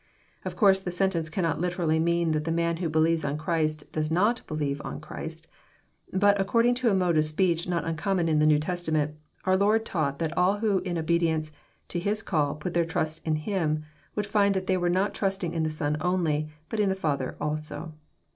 —Of 0.45 0.55
course 0.55 0.79
the 0.79 0.89
sentence 0.89 1.29
cannot 1.29 1.61
literally 1.61 1.99
mean 1.99 2.31
that 2.31 2.43
the 2.45 2.51
man 2.51 2.77
who 2.77 2.89
believes 2.89 3.23
on 3.23 3.37
Christ 3.37 3.83
does 3.91 4.09
not 4.09 4.41
believe 4.47 4.81
on 4.83 4.99
Christ. 4.99 5.45
But 6.11 6.41
according 6.41 6.73
to 6.81 6.89
a 6.89 6.95
mode 6.95 7.19
of 7.19 7.25
speech 7.25 7.67
not 7.67 7.85
un 7.85 7.95
common 7.95 8.27
in 8.27 8.39
the 8.39 8.47
New 8.47 8.57
Testament, 8.57 9.15
our 9.45 9.55
Lord 9.55 9.85
taught 9.85 10.17
that 10.17 10.35
all 10.35 10.57
who 10.57 10.79
in 10.79 10.97
obedience 10.97 11.51
to 11.89 11.99
His 11.99 12.23
call 12.23 12.55
put 12.55 12.73
their 12.73 12.83
trust 12.83 13.21
in 13.27 13.35
Him, 13.35 13.83
would 14.15 14.25
find 14.25 14.55
that 14.55 14.65
they 14.65 14.75
were 14.75 14.89
not 14.89 15.13
trusting 15.13 15.53
in 15.53 15.61
the 15.61 15.69
Son 15.69 15.95
only, 16.01 16.49
but 16.67 16.79
in 16.79 16.89
the 16.89 16.95
Father 16.95 17.35
also. 17.39 17.93